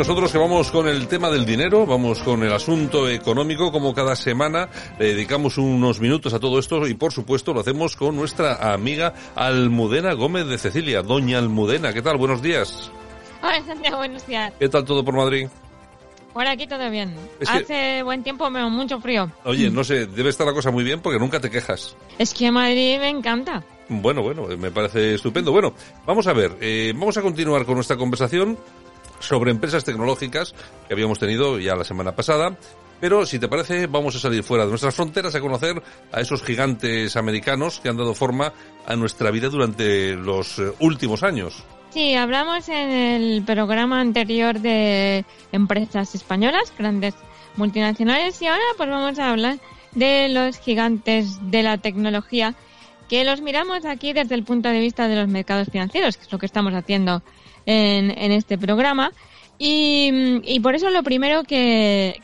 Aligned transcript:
Nosotros 0.00 0.32
que 0.32 0.38
vamos 0.38 0.70
con 0.70 0.88
el 0.88 1.08
tema 1.08 1.28
del 1.28 1.44
dinero, 1.44 1.84
vamos 1.84 2.20
con 2.22 2.42
el 2.42 2.50
asunto 2.54 3.06
económico, 3.06 3.70
como 3.70 3.92
cada 3.92 4.16
semana 4.16 4.70
le 4.98 5.08
dedicamos 5.08 5.58
unos 5.58 6.00
minutos 6.00 6.32
a 6.32 6.40
todo 6.40 6.58
esto 6.58 6.86
y 6.86 6.94
por 6.94 7.12
supuesto 7.12 7.52
lo 7.52 7.60
hacemos 7.60 7.96
con 7.96 8.16
nuestra 8.16 8.72
amiga 8.72 9.12
Almudena 9.34 10.14
Gómez 10.14 10.46
de 10.46 10.56
Cecilia. 10.56 11.02
Doña 11.02 11.36
Almudena, 11.36 11.92
¿qué 11.92 12.00
tal? 12.00 12.16
Buenos 12.16 12.40
días. 12.40 12.90
Hola 13.42 13.62
Santiago, 13.66 13.98
buenos 13.98 14.26
días. 14.26 14.54
¿Qué 14.58 14.70
tal 14.70 14.86
todo 14.86 15.04
por 15.04 15.14
Madrid? 15.14 15.48
Por 16.32 16.46
aquí 16.46 16.66
todo 16.66 16.88
bien. 16.90 17.14
Es 17.38 17.50
que- 17.50 17.58
Hace 17.58 18.02
buen 18.02 18.22
tiempo, 18.22 18.48
pero 18.50 18.70
mucho 18.70 19.00
frío. 19.02 19.30
Oye, 19.44 19.68
no 19.70 19.84
sé, 19.84 20.06
debe 20.06 20.30
estar 20.30 20.46
la 20.46 20.54
cosa 20.54 20.70
muy 20.70 20.82
bien 20.82 21.00
porque 21.00 21.18
nunca 21.18 21.40
te 21.40 21.50
quejas. 21.50 21.94
Es 22.18 22.32
que 22.32 22.50
Madrid 22.50 22.98
me 23.00 23.10
encanta. 23.10 23.62
Bueno, 23.90 24.22
bueno, 24.22 24.46
me 24.56 24.70
parece 24.70 25.16
estupendo. 25.16 25.52
Bueno, 25.52 25.74
vamos 26.06 26.26
a 26.26 26.32
ver, 26.32 26.56
eh, 26.62 26.90
vamos 26.96 27.18
a 27.18 27.20
continuar 27.22 27.66
con 27.66 27.74
nuestra 27.74 27.98
conversación 27.98 28.56
sobre 29.20 29.52
empresas 29.52 29.84
tecnológicas 29.84 30.54
que 30.88 30.94
habíamos 30.94 31.18
tenido 31.18 31.58
ya 31.58 31.76
la 31.76 31.84
semana 31.84 32.12
pasada. 32.16 32.56
Pero 33.00 33.24
si 33.24 33.38
te 33.38 33.48
parece, 33.48 33.86
vamos 33.86 34.14
a 34.16 34.18
salir 34.18 34.42
fuera 34.42 34.64
de 34.64 34.70
nuestras 34.70 34.94
fronteras 34.94 35.34
a 35.34 35.40
conocer 35.40 35.82
a 36.12 36.20
esos 36.20 36.42
gigantes 36.42 37.16
americanos 37.16 37.80
que 37.80 37.88
han 37.88 37.96
dado 37.96 38.14
forma 38.14 38.52
a 38.86 38.94
nuestra 38.94 39.30
vida 39.30 39.48
durante 39.48 40.14
los 40.14 40.58
eh, 40.58 40.72
últimos 40.80 41.22
años. 41.22 41.64
Sí, 41.90 42.14
hablamos 42.14 42.68
en 42.68 42.90
el 42.90 43.42
programa 43.42 44.00
anterior 44.00 44.60
de 44.60 45.24
empresas 45.50 46.14
españolas, 46.14 46.72
grandes 46.78 47.14
multinacionales, 47.56 48.40
y 48.42 48.46
ahora 48.46 48.62
pues 48.76 48.88
vamos 48.88 49.18
a 49.18 49.30
hablar 49.30 49.58
de 49.92 50.28
los 50.28 50.58
gigantes 50.58 51.38
de 51.50 51.62
la 51.62 51.78
tecnología, 51.78 52.54
que 53.08 53.24
los 53.24 53.40
miramos 53.40 53.84
aquí 53.86 54.12
desde 54.12 54.36
el 54.36 54.44
punto 54.44 54.68
de 54.68 54.78
vista 54.78 55.08
de 55.08 55.16
los 55.16 55.26
mercados 55.26 55.68
financieros, 55.72 56.16
que 56.16 56.24
es 56.24 56.32
lo 56.32 56.38
que 56.38 56.46
estamos 56.46 56.74
haciendo 56.74 57.22
en, 57.66 58.10
en 58.10 58.32
este 58.32 58.58
programa. 58.58 59.12
Y, 59.62 60.58
por 60.62 60.74
eso 60.74 60.88
lo 60.88 61.02
primero 61.02 61.44
que, 61.44 62.14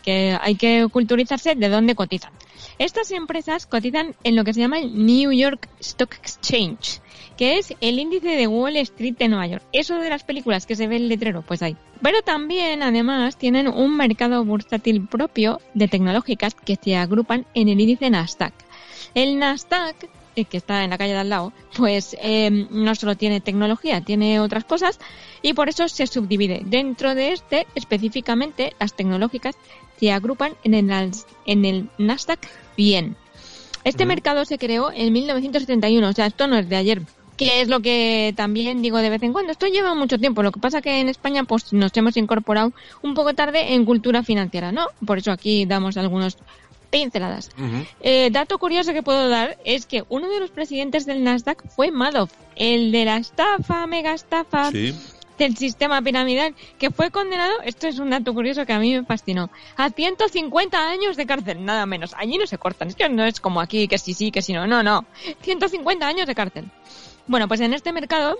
hay 0.40 0.54
que 0.54 0.88
culturizarse 0.90 1.54
de 1.54 1.68
dónde 1.68 1.94
cotizan. 1.94 2.32
Estas 2.78 3.10
empresas 3.10 3.66
cotizan 3.66 4.14
en 4.24 4.36
lo 4.36 4.44
que 4.44 4.54
se 4.54 4.60
llama 4.60 4.78
el 4.78 5.04
New 5.04 5.32
York 5.32 5.68
Stock 5.80 6.14
Exchange, 6.14 7.02
que 7.36 7.58
es 7.58 7.74
el 7.82 7.98
índice 7.98 8.28
de 8.28 8.46
Wall 8.46 8.76
Street 8.76 9.16
de 9.18 9.28
Nueva 9.28 9.46
York. 9.48 9.62
Eso 9.72 9.98
de 9.98 10.08
las 10.08 10.24
películas 10.24 10.64
que 10.64 10.76
se 10.76 10.86
ve 10.86 10.96
el 10.96 11.08
letrero, 11.08 11.42
pues 11.42 11.60
ahí. 11.60 11.76
Pero 12.00 12.22
también, 12.22 12.82
además, 12.82 13.36
tienen 13.36 13.68
un 13.68 13.98
mercado 13.98 14.42
bursátil 14.42 15.06
propio 15.06 15.60
de 15.74 15.88
tecnológicas 15.88 16.54
que 16.54 16.76
se 16.82 16.96
agrupan 16.96 17.44
en 17.52 17.68
el 17.68 17.78
índice 17.78 18.08
Nasdaq. 18.08 18.54
El 19.14 19.38
Nasdaq, 19.38 20.08
que 20.44 20.58
está 20.58 20.84
en 20.84 20.90
la 20.90 20.98
calle 20.98 21.14
de 21.14 21.18
al 21.18 21.30
lado, 21.30 21.52
pues 21.76 22.16
eh, 22.20 22.66
no 22.70 22.94
solo 22.94 23.16
tiene 23.16 23.40
tecnología, 23.40 24.00
tiene 24.02 24.40
otras 24.40 24.64
cosas 24.64 24.98
y 25.42 25.54
por 25.54 25.68
eso 25.68 25.88
se 25.88 26.06
subdivide. 26.06 26.62
Dentro 26.64 27.14
de 27.14 27.32
este, 27.32 27.66
específicamente, 27.74 28.74
las 28.78 28.94
tecnológicas 28.94 29.56
se 29.98 30.12
agrupan 30.12 30.54
en 30.64 30.74
el, 30.74 31.12
en 31.46 31.64
el 31.64 31.88
Nasdaq 31.98 32.40
100. 32.76 33.16
Este 33.84 34.04
mercado 34.04 34.44
se 34.44 34.58
creó 34.58 34.90
en 34.92 35.12
1971, 35.12 36.08
o 36.08 36.12
sea, 36.12 36.26
esto 36.26 36.46
no 36.48 36.56
es 36.56 36.68
de 36.68 36.76
ayer. 36.76 37.02
Que 37.36 37.60
es 37.60 37.68
lo 37.68 37.80
que 37.80 38.32
también 38.34 38.80
digo 38.80 38.98
de 38.98 39.10
vez 39.10 39.22
en 39.22 39.32
cuando. 39.32 39.52
Esto 39.52 39.66
lleva 39.66 39.94
mucho 39.94 40.18
tiempo. 40.18 40.42
Lo 40.42 40.52
que 40.52 40.58
pasa 40.58 40.80
que 40.80 41.00
en 41.00 41.08
España 41.08 41.44
pues 41.44 41.72
nos 41.72 41.94
hemos 41.96 42.16
incorporado 42.16 42.72
un 43.02 43.14
poco 43.14 43.34
tarde 43.34 43.74
en 43.74 43.84
cultura 43.84 44.22
financiera, 44.22 44.72
¿no? 44.72 44.86
Por 45.06 45.18
eso 45.18 45.30
aquí 45.30 45.66
damos 45.66 45.96
algunos 45.98 46.38
pinceladas. 47.00 47.50
Eh, 48.00 48.30
dato 48.32 48.58
curioso 48.58 48.92
que 48.94 49.02
puedo 49.02 49.28
dar 49.28 49.58
es 49.64 49.84
que 49.84 50.04
uno 50.08 50.28
de 50.30 50.40
los 50.40 50.50
presidentes 50.50 51.04
del 51.04 51.22
Nasdaq 51.22 51.62
fue 51.68 51.90
Madoff, 51.90 52.32
el 52.56 52.90
de 52.92 53.04
la 53.04 53.18
estafa, 53.18 53.86
mega 53.86 54.14
estafa 54.14 54.70
Sí. 54.70 54.94
del 55.36 55.54
sistema 55.58 56.00
piramidal, 56.00 56.54
que 56.78 56.90
fue 56.90 57.10
condenado, 57.10 57.52
esto 57.64 57.86
es 57.86 57.98
un 57.98 58.08
dato 58.08 58.32
curioso 58.32 58.64
que 58.64 58.72
a 58.72 58.78
mí 58.78 58.94
me 58.94 59.04
fascinó, 59.04 59.50
a 59.76 59.90
150 59.90 60.88
años 60.88 61.16
de 61.18 61.26
cárcel, 61.26 61.62
nada 61.62 61.84
menos. 61.84 62.14
Allí 62.16 62.38
no 62.38 62.46
se 62.46 62.56
cortan, 62.56 62.88
es 62.88 62.94
que 62.94 63.06
no 63.10 63.24
es 63.26 63.40
como 63.40 63.60
aquí, 63.60 63.86
que 63.88 63.98
sí, 63.98 64.14
sí, 64.14 64.30
que 64.30 64.40
sí, 64.40 64.54
no, 64.54 64.66
no, 64.66 64.82
no. 64.82 65.04
150 65.42 66.06
años 66.06 66.26
de 66.26 66.34
cárcel. 66.34 66.64
Bueno, 67.26 67.46
pues 67.48 67.60
en 67.60 67.74
este 67.74 67.92
mercado 67.92 68.38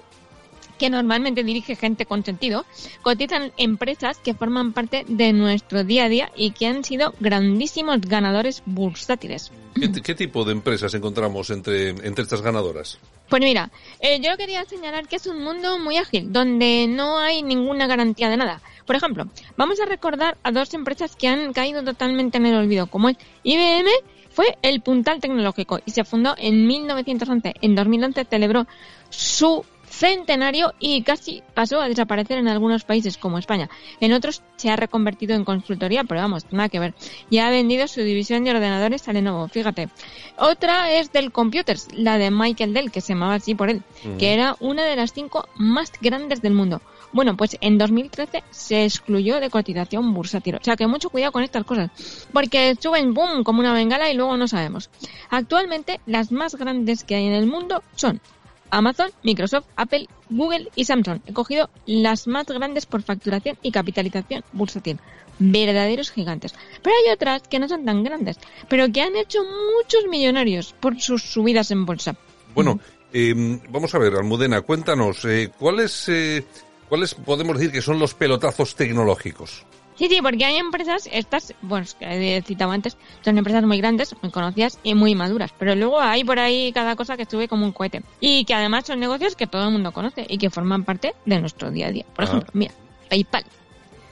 que 0.79 0.91
normalmente 0.91 1.45
dirige 1.45 1.77
gente 1.77 2.07
con 2.07 2.25
sentido, 2.25 2.65
cotizan 3.03 3.53
empresas 3.57 4.19
que 4.19 4.35
forman 4.35 4.73
parte 4.73 5.05
de 5.09 5.33
nuestro 5.33 5.85
día 5.85 6.05
a 6.05 6.09
día 6.09 6.33
y 6.37 6.53
que 6.53 6.67
han 6.67 6.85
sido 6.85 7.15
grandísimos 7.21 8.01
ganadores 8.01 8.63
bursátiles. 8.67 9.53
¿Qué, 9.75 10.15
tipo 10.15 10.45
de 10.45 10.53
empresas 10.53 10.95
encontramos 10.95 11.51
entre, 11.51 11.91
entre 11.91 12.23
estas 12.23 12.41
ganadoras? 12.41 12.99
Pues 13.29 13.43
mira, 13.43 13.71
eh, 14.01 14.21
yo 14.21 14.37
quería 14.37 14.65
señalar 14.65 15.07
que 15.07 15.17
es 15.17 15.27
un 15.27 15.43
mundo 15.43 15.79
muy 15.79 15.99
ágil, 15.99 16.33
donde 16.33 16.87
no 16.89 17.19
hay 17.19 17.43
ninguna 17.43 17.87
garantía 17.87 18.31
de 18.31 18.39
nada. 18.39 18.63
Por 18.87 18.97
ejemplo, 18.97 19.27
vamos 19.57 19.81
a 19.81 19.85
recordar 19.85 20.39
a 20.43 20.53
dos 20.53 20.73
empresas 20.73 21.17
que 21.17 21.29
han 21.29 21.53
caído 21.53 21.83
totalmente 21.83 22.39
en 22.39 22.47
el 22.47 22.55
olvido, 22.55 22.87
como 22.87 23.09
es 23.09 23.17
IBM, 23.43 23.89
fue 24.37 24.59
el 24.61 24.83
puntal 24.83 25.19
tecnológico 25.19 25.81
y 25.87 25.93
se 25.93 26.05
fundó 26.05 26.35
en 26.37 26.67
1911. 26.67 27.55
En 27.63 27.75
2011 27.75 28.27
celebró 28.27 28.67
su 29.09 29.65
centenario 29.97 30.75
y 30.79 31.03
casi 31.03 31.43
pasó 31.55 31.81
a 31.81 31.89
desaparecer 31.89 32.39
en 32.39 32.49
algunos 32.49 32.85
países 32.85 33.17
como 33.17 33.39
España. 33.39 33.71
En 34.01 34.13
otros 34.13 34.43
se 34.57 34.71
ha 34.71 34.77
reconvertido 34.77 35.35
en 35.35 35.45
consultoría, 35.45 36.05
pero 36.05 36.21
vamos, 36.21 36.45
nada 36.51 36.69
que 36.69 36.79
ver. 36.79 36.95
Ya 37.31 37.47
ha 37.47 37.51
vendido 37.51 37.89
su 37.89 38.03
división 38.03 38.45
de 38.45 38.51
ordenadores 38.51 39.09
a 39.09 39.13
Lenovo, 39.13 39.49
fíjate. 39.49 39.89
Otra 40.37 40.93
es 40.93 41.13
del 41.13 41.33
Computers, 41.33 41.89
la 41.95 42.19
de 42.19 42.31
Michael 42.31 42.75
Dell, 42.75 42.91
que 42.91 43.01
se 43.01 43.15
llamaba 43.15 43.35
así 43.35 43.55
por 43.55 43.71
él, 43.71 43.83
que 44.19 44.35
era 44.35 44.57
una 44.61 44.85
de 44.85 44.97
las 44.97 45.13
cinco 45.13 45.49
más 45.57 45.93
grandes 46.01 46.43
del 46.43 46.53
mundo. 46.53 46.83
Bueno, 47.13 47.35
pues 47.35 47.57
en 47.63 47.79
2013 47.79 48.45
se 48.51 48.85
excluyó 48.85 49.41
de 49.41 49.49
cotización 49.49 50.13
bursátil. 50.13 50.57
O 50.57 50.63
sea 50.63 50.77
que 50.77 50.87
mucho 50.87 51.09
cuidado 51.09 51.33
con 51.33 51.43
estas 51.43 51.65
cosas. 51.65 51.91
Porque 52.33 52.77
suben 52.79 53.15
boom 53.15 53.43
como 53.43 53.61
una 53.61 53.73
bengala 53.73 54.11
y 54.11 54.15
luego 54.15 54.37
no 54.37 54.47
sabemos. 54.49 54.91
Actualmente 55.31 56.01
las 56.05 56.31
más 56.31 56.57
grandes 56.57 57.05
que 57.05 57.15
hay 57.15 57.27
en 57.27 57.33
el 57.33 57.47
mundo 57.47 57.83
son 57.95 58.21
Amazon, 58.71 59.11
Microsoft, 59.23 59.67
Apple, 59.77 60.09
Google 60.31 60.69
y 60.75 60.85
Samsung. 60.85 61.21
He 61.27 61.33
cogido 61.33 61.71
las 61.87 62.27
más 62.27 62.47
grandes 62.47 62.87
por 62.87 63.03
facturación 63.03 63.57
y 63.63 63.71
capitalización 63.71 64.45
bursátil. 64.53 64.99
Verdaderos 65.39 66.11
gigantes. 66.11 66.55
Pero 66.83 66.95
hay 66.97 67.13
otras 67.13 67.43
que 67.43 67.59
no 67.59 67.69
son 67.69 67.85
tan 67.85 68.03
grandes, 68.03 68.39
pero 68.69 68.91
que 68.91 69.03
han 69.03 69.17
hecho 69.17 69.41
muchos 69.45 70.07
millonarios 70.09 70.75
por 70.81 71.01
sus 71.01 71.23
subidas 71.23 71.71
en 71.71 71.85
bolsa. 71.85 72.17
Bueno, 72.55 72.81
eh, 73.13 73.35
vamos 73.69 73.95
a 73.95 73.99
ver, 73.99 74.15
Almudena, 74.15 74.63
cuéntanos, 74.63 75.25
eh, 75.27 75.51
¿cuáles, 75.59 76.09
eh, 76.09 76.45
¿cuáles 76.89 77.15
podemos 77.15 77.59
decir 77.59 77.73
que 77.73 77.83
son 77.83 77.99
los 77.99 78.15
pelotazos 78.15 78.75
tecnológicos? 78.75 79.65
Sí, 79.97 80.09
sí, 80.09 80.19
porque 80.23 80.45
hay 80.45 80.57
empresas, 80.57 81.09
estas, 81.11 81.55
bueno, 81.63 81.87
que 81.99 82.37
he 82.37 82.43
citado 82.43 82.71
antes, 82.71 82.97
son 83.25 83.39
empresas 83.39 83.65
muy 83.65 83.79
grandes, 83.79 84.15
muy 84.23 84.31
conocidas 84.31 84.79
y 84.83 84.95
muy 84.95 85.15
maduras. 85.15 85.53
Pero 85.59 85.75
luego 85.75 86.01
hay 86.01 86.23
por 86.23 86.39
ahí 86.39 86.71
cada 86.73 86.97
cosa 86.97 87.17
que 87.17 87.25
sube 87.25 87.49
como 87.49 87.65
un 87.65 87.73
cohete. 87.73 88.03
Y 88.21 88.45
que 88.45 88.53
además 88.55 88.85
son 88.87 89.01
negocios 89.01 89.37
que 89.37 89.47
todo 89.47 89.65
el 89.65 89.71
mundo 89.73 89.93
conoce 89.93 90.27
y 90.29 90.37
que 90.39 90.51
forman 90.51 90.85
parte 90.85 91.15
de 91.25 91.41
nuestro 91.41 91.71
día 91.71 91.87
a 91.87 91.93
día. 91.93 92.05
Por 92.15 92.25
Ah. 92.25 92.29
ejemplo, 92.29 92.51
mira, 92.53 92.75
PayPal. 93.09 93.45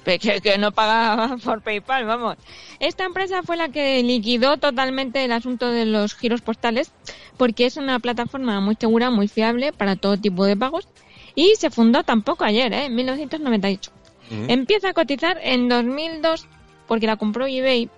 Que, 0.04 0.19
que 0.19 0.58
no 0.58 0.70
paga 0.72 1.36
por 1.44 1.62
PayPal, 1.62 2.04
vamos. 2.04 2.36
Esta 2.78 3.04
empresa 3.04 3.42
fue 3.42 3.56
la 3.56 3.69
que 3.70 4.02
liquidó 4.02 4.56
totalmente 4.58 5.25
el 5.25 5.32
asunto 5.32 5.70
de 5.70 5.86
los 5.86 6.14
giros 6.14 6.40
postales 6.42 6.92
porque 7.38 7.66
es 7.66 7.76
una 7.78 7.98
plataforma 8.00 8.60
muy 8.60 8.76
segura, 8.78 9.10
muy 9.10 9.28
fiable 9.28 9.72
para 9.72 9.96
todo 9.96 10.16
tipo 10.19 10.44
de 10.44 10.56
pagos 10.56 10.88
y 11.34 11.54
se 11.56 11.70
fundó 11.70 12.04
tampoco 12.04 12.44
ayer, 12.44 12.72
¿eh? 12.75 12.84
en 12.86 12.94
1998. 12.94 13.90
Empieza 14.31 14.91
a 14.91 14.93
cotizar 14.94 15.38
en 15.43 15.69
2002 15.69 16.47
porque 16.87 17.06
la 17.06 17.17
compró 17.17 17.47
eBay, 17.47 17.88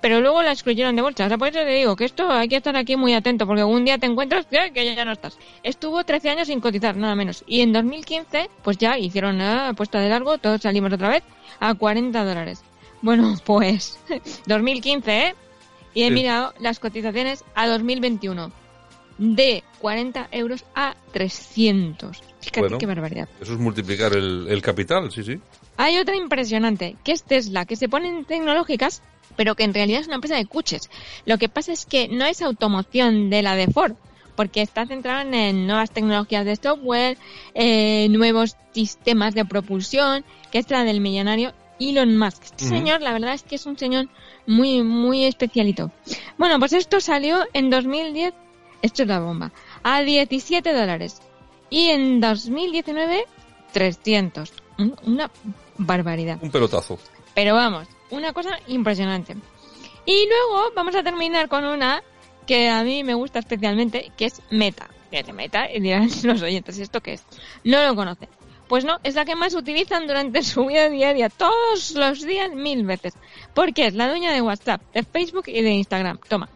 pero 0.00 0.20
luego 0.20 0.42
la 0.42 0.52
excluyeron 0.52 0.96
de 0.96 1.02
bolsa. 1.02 1.26
O 1.26 1.28
sea, 1.28 1.36
por 1.38 1.48
eso 1.48 1.58
te 1.60 1.66
digo 1.74 1.94
que 1.96 2.04
esto 2.06 2.30
hay 2.30 2.48
que 2.48 2.56
estar 2.56 2.74
aquí 2.76 2.96
muy 2.96 3.12
atento, 3.14 3.46
porque 3.46 3.64
un 3.64 3.84
día 3.84 3.98
te 3.98 4.06
encuentras 4.06 4.46
que 4.46 4.94
ya, 4.94 5.04
no 5.04 5.12
estás. 5.12 5.38
Estuvo 5.62 6.04
13 6.04 6.30
años 6.30 6.46
sin 6.48 6.60
cotizar, 6.60 6.96
nada 6.96 7.14
menos. 7.14 7.44
Y 7.46 7.60
en 7.60 7.72
2015, 7.72 8.48
pues 8.62 8.78
ya 8.78 8.98
hicieron 8.98 9.38
la 9.38 9.72
puesta 9.76 10.00
de 10.00 10.08
largo, 10.08 10.38
todos 10.38 10.62
salimos 10.62 10.92
otra 10.92 11.08
vez 11.10 11.22
a 11.58 11.74
40 11.74 12.24
dólares. 12.24 12.62
Bueno, 13.02 13.34
pues 13.44 13.98
2015, 14.46 15.18
¿eh? 15.26 15.34
Y 15.92 16.04
he 16.04 16.08
Sí. 16.08 16.14
mirado 16.14 16.54
las 16.60 16.78
cotizaciones 16.78 17.44
a 17.54 17.66
2021. 17.66 18.52
De 19.18 19.62
40 19.80 20.28
euros 20.30 20.64
a 20.74 20.94
300. 21.12 22.22
Fíjate 22.40 22.60
Bueno. 22.60 22.78
qué 22.78 22.86
barbaridad. 22.86 23.28
Eso 23.40 23.52
es 23.52 23.58
multiplicar 23.58 24.12
el, 24.14 24.46
el 24.48 24.62
capital, 24.62 25.10
sí, 25.12 25.22
sí. 25.22 25.38
Hay 25.76 25.98
otra 25.98 26.16
impresionante, 26.16 26.96
que 27.04 27.12
es 27.12 27.22
Tesla, 27.22 27.64
que 27.64 27.76
se 27.76 27.88
ponen 27.88 28.24
tecnológicas, 28.24 29.02
pero 29.36 29.54
que 29.54 29.64
en 29.64 29.74
realidad 29.74 30.00
es 30.00 30.06
una 30.06 30.16
empresa 30.16 30.36
de 30.36 30.46
coches. 30.46 30.90
Lo 31.24 31.38
que 31.38 31.48
pasa 31.48 31.72
es 31.72 31.86
que 31.86 32.08
no 32.08 32.24
es 32.24 32.42
automoción 32.42 33.30
de 33.30 33.42
la 33.42 33.56
de 33.56 33.66
Ford, 33.68 33.94
porque 34.36 34.62
está 34.62 34.86
centrada 34.86 35.22
en 35.22 35.66
nuevas 35.66 35.90
tecnologías 35.90 36.44
de 36.44 36.56
software, 36.56 37.18
eh, 37.54 38.08
nuevos 38.10 38.56
sistemas 38.72 39.34
de 39.34 39.44
propulsión, 39.44 40.24
que 40.50 40.58
es 40.58 40.70
la 40.70 40.84
del 40.84 41.00
millonario 41.00 41.52
Elon 41.78 42.16
Musk. 42.16 42.42
Este 42.44 42.64
señor, 42.66 43.00
la 43.00 43.12
verdad 43.12 43.34
es 43.34 43.42
que 43.42 43.56
es 43.56 43.66
un 43.66 43.78
señor 43.78 44.08
muy, 44.46 44.82
muy 44.82 45.24
especialito. 45.24 45.90
Bueno, 46.36 46.58
pues 46.58 46.72
esto 46.72 47.00
salió 47.00 47.44
en 47.52 47.70
2010, 47.70 48.34
esto 48.82 49.02
es 49.02 49.08
la 49.08 49.20
bomba, 49.20 49.52
a 49.82 50.02
17 50.02 50.72
dólares. 50.72 51.22
Y 51.70 51.86
en 51.88 52.20
2019, 52.20 53.24
300. 53.72 54.52
Un- 54.78 54.96
Una 55.06 55.30
barbaridad. 55.78 56.38
Un 56.42 56.50
pelotazo. 56.50 56.98
Pero 57.34 57.54
vamos, 57.54 57.86
una 58.10 58.32
cosa 58.32 58.58
impresionante. 58.66 59.36
Y 60.04 60.26
luego 60.26 60.72
vamos 60.74 60.94
a 60.96 61.02
terminar 61.02 61.48
con 61.48 61.64
una 61.64 62.02
que 62.46 62.68
a 62.68 62.82
mí 62.82 63.04
me 63.04 63.14
gusta 63.14 63.38
especialmente, 63.38 64.10
que 64.16 64.26
es 64.26 64.42
Meta. 64.50 64.88
Fíjate, 65.10 65.32
Meta, 65.32 65.70
y 65.72 65.80
dirán 65.80 66.08
los 66.24 66.42
oyentes, 66.42 66.78
¿esto 66.78 67.00
qué 67.00 67.14
es? 67.14 67.24
No 67.64 67.82
lo 67.86 67.94
conocen. 67.94 68.28
Pues 68.68 68.84
no, 68.84 68.98
es 69.02 69.14
la 69.16 69.24
que 69.24 69.34
más 69.36 69.54
utilizan 69.54 70.06
durante 70.06 70.42
su 70.44 70.66
vida 70.66 70.88
diaria, 70.88 71.28
todos 71.28 71.92
los 71.94 72.22
días, 72.22 72.52
mil 72.54 72.84
veces. 72.84 73.14
Porque 73.54 73.86
es 73.86 73.94
la 73.94 74.08
dueña 74.08 74.32
de 74.32 74.42
WhatsApp, 74.42 74.80
de 74.94 75.02
Facebook 75.04 75.44
y 75.48 75.62
de 75.62 75.70
Instagram. 75.70 76.18
Toma. 76.28 76.48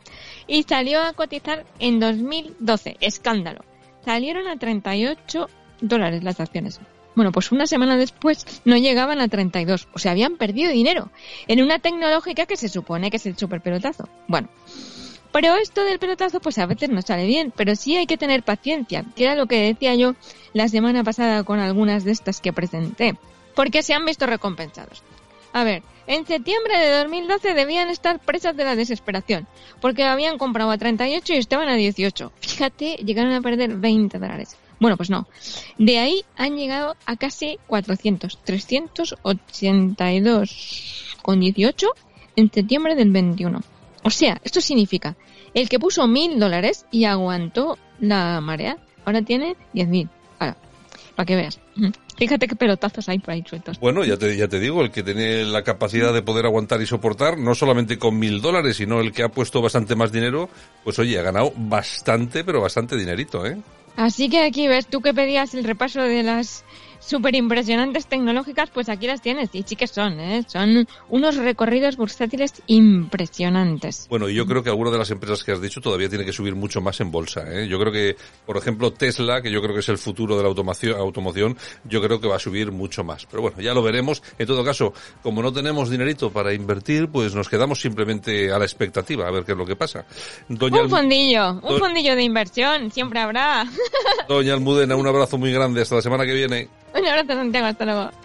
Y 0.47 0.63
salió 0.65 1.01
a 1.03 1.13
cotizar 1.13 1.65
en 1.79 2.01
2012. 2.01 2.97
Escándalo. 3.01 3.65
Salieron 4.05 4.47
a 4.49 4.57
38 4.57 5.49
dólares 5.81 6.23
las 6.23 6.41
acciones. 6.41 6.81
Bueno, 7.15 7.31
pues 7.31 7.53
una 7.53 7.67
semana 7.67 7.97
después 7.97 8.45
no 8.65 8.77
llegaban 8.77 9.21
a 9.21 9.29
32. 9.29 9.89
O 9.93 9.99
sea, 9.99 10.13
habían 10.13 10.37
perdido 10.37 10.73
dinero 10.73 11.11
en 11.47 11.63
una 11.63 11.79
tecnológica 11.79 12.47
que 12.47 12.57
se 12.57 12.69
supone 12.69 13.11
que 13.11 13.19
es 13.19 13.27
el 13.27 13.39
super 13.39 13.61
pelotazo. 13.61 14.09
Bueno, 14.27 14.49
pero 15.33 15.57
esto 15.57 15.85
del 15.85 15.99
pelotazo 15.99 16.41
pues 16.41 16.59
a 16.59 16.67
veces 16.67 16.91
no 16.91 17.03
sale 17.03 17.27
bien, 17.27 17.53
pero 17.55 17.77
sí 17.77 17.97
hay 17.97 18.07
que 18.07 18.17
tener 18.17 18.43
paciencia, 18.43 19.05
que 19.17 19.25
era 19.25 19.35
lo 19.35 19.47
que 19.47 19.67
decía 19.67 19.95
yo 19.95 20.15
la 20.53 20.69
semana 20.69 21.03
pasada 21.03 21.45
con 21.45 21.59
algunas 21.59 22.05
de 22.05 22.13
estas 22.13 22.41
que 22.41 22.53
presenté, 22.53 23.17
porque 23.55 23.83
se 23.83 23.95
han 23.95 24.05
visto 24.05 24.27
recompensados. 24.27 25.03
A 25.55 25.65
ver, 25.65 25.83
en 26.09 26.27
septiembre 26.27 26.77
de 26.77 26.91
2012 26.99 27.55
debían 27.55 27.89
estar 27.89 28.19
presas 28.19 28.57
de 28.57 28.65
la 28.65 28.75
desesperación, 28.75 29.47
porque 29.81 30.03
habían 30.03 30.37
comprado 30.37 30.73
a 30.73 30.79
38 30.79 31.33
y 31.33 31.37
estaban 31.37 31.69
a 31.69 31.77
18. 31.77 32.33
Fíjate, 32.41 32.97
llegaron 32.97 33.33
a 33.33 33.41
perder 33.41 33.77
20 33.77 34.19
dólares. 34.19 34.57
Bueno, 34.81 34.97
pues 34.97 35.11
no. 35.11 35.29
De 35.79 36.01
ahí 36.01 36.25
han 36.37 36.57
llegado 36.57 36.97
a 37.07 37.15
casi 37.15 37.61
400, 37.69 38.41
382 38.43 41.19
con 41.23 41.39
18 41.39 41.87
en 42.35 42.51
septiembre 42.51 42.97
del 42.97 43.13
21. 43.13 43.63
O 44.03 44.11
sea, 44.11 44.41
esto 44.43 44.61
significa, 44.61 45.15
el 45.55 45.69
que 45.69 45.79
puso 45.79 46.09
mil 46.09 46.41
dólares 46.41 46.85
y 46.91 47.05
aguantó 47.05 47.79
la 48.01 48.41
marea, 48.41 48.79
ahora 49.05 49.23
tiene 49.23 49.55
10.000. 49.73 50.09
Para 51.15 51.27
que 51.27 51.37
veas. 51.37 51.61
Ujú. 51.77 51.93
Fíjate 52.17 52.47
qué 52.47 52.57
pelotazos 52.57 53.09
hay 53.09 53.19
por 53.19 53.35
ahí 53.35 53.45
sueltos. 53.49 53.79
Bueno, 53.81 54.05
ya 54.05 54.17
te, 54.17 54.37
ya 54.37 54.49
te 54.49 54.61
digo, 54.61 54.83
el 54.83 54.91
que 54.91 55.03
tiene 55.03 55.45
la 55.45 55.63
capacidad 55.63 56.13
de 56.13 56.23
poder 56.23 56.47
aguantar 56.47 56.81
y 56.81 56.87
soportar, 56.87 57.39
no 57.39 57.55
solamente 57.55 57.99
con 57.99 58.19
mil 58.19 58.41
dólares, 58.41 58.77
sino 58.77 59.01
el 59.01 59.13
que 59.13 59.23
ha 59.23 59.29
puesto 59.29 59.61
bastante 59.61 59.97
más 59.97 60.13
dinero, 60.13 60.49
pues 60.85 60.99
oye, 60.99 61.19
ha 61.19 61.23
ganado 61.23 61.53
bastante, 61.57 62.45
pero 62.45 62.61
bastante 62.61 62.97
dinerito, 62.97 63.45
¿eh? 63.47 63.57
Así 63.97 64.29
que 64.29 64.43
aquí 64.43 64.67
ves 64.67 64.87
tú 64.87 65.01
que 65.01 65.15
pedías 65.15 65.55
el 65.55 65.65
repaso 65.65 66.03
de 66.03 66.23
las 66.25 66.65
súper 67.07 67.35
impresionantes 67.35 68.07
tecnológicas, 68.07 68.71
pues 68.71 68.89
aquí 68.89 69.07
las 69.07 69.21
tienes. 69.23 69.51
Y 69.53 69.63
sí 69.65 69.77
que 69.77 69.87
son, 69.87 70.19
¿eh? 70.21 70.43
Son 70.47 70.87
unos 71.09 71.37
recorridos 71.37 71.97
bursátiles 71.97 72.63
impresionantes. 73.15 74.07
Bueno, 74.09 74.29
y 74.29 74.35
yo 74.35 74.47
creo 74.47 74.63
que 74.63 74.71
alguna 74.71 74.91
de 74.91 74.99
las 74.99 75.11
empresas 75.11 75.45
que 75.45 75.53
has 75.53 75.61
dicho 75.61 75.81
todavía 75.81 76.09
tiene 76.09 76.25
que 76.25 76.33
subir 76.33 76.55
mucho 76.55 76.81
más 76.81 77.01
en 77.01 77.11
bolsa. 77.11 77.43
¿eh? 77.47 77.69
Yo 77.69 77.79
creo 77.79 77.93
que, 77.93 78.17
por 78.47 78.57
ejemplo, 78.57 78.93
Tesla, 78.93 79.41
que 79.43 79.51
yo 79.51 79.61
creo 79.63 79.75
que 79.75 79.81
es 79.81 79.89
el 79.89 79.99
futuro 79.99 80.37
de 80.37 80.43
la 80.43 80.49
automación, 80.49 80.99
automoción, 80.99 81.57
yo 81.85 82.01
creo 82.03 82.21
que 82.21 82.29
va 82.29 82.37
a 82.37 82.41
subir 82.41 82.73
mucho 82.73 83.05
más. 83.05 83.27
Pero 83.27 83.43
bueno, 83.43 83.61
ya 83.61 83.75
lo 83.75 83.83
veremos. 83.83 84.23
En 84.39 84.47
todo 84.47 84.65
caso, 84.65 84.93
como 85.23 85.43
no 85.43 85.53
tenemos 85.53 85.91
dinerito 85.91 86.31
para 86.31 86.53
invertir, 86.53 87.09
pues 87.09 87.35
nos 87.35 87.49
quedamos 87.49 87.81
simplemente 87.81 88.53
a 88.53 88.59
la 88.59 88.65
expectativa, 88.65 89.27
a 89.27 89.31
ver 89.31 89.45
qué 89.45 89.53
es 89.53 89.59
lo 89.59 89.67
que 89.67 89.77
pasa. 89.77 90.05
Doña, 90.49 90.83
Un 90.83 90.87
Alm- 90.87 90.91
fondillo, 90.91 91.53
un 91.63 91.79
fondillo 91.79 92.17
de 92.17 92.23
inversión, 92.23 92.91
siempre 92.91 93.21
habrá. 93.21 93.65
Doña 94.29 94.55
Almudena, 94.55 94.97
un 94.97 95.07
abrazo 95.07 95.39
muy 95.39 95.53
grande. 95.53 95.83
Hasta 95.83 95.97
la 95.97 96.03
semana 96.03 96.25
que 96.25 96.33
viene. 96.35 96.69
Un 96.95 97.07
abrazo, 97.07 97.35
Santiago, 97.35 97.67
hasta 97.67 97.85
luego. 97.85 98.11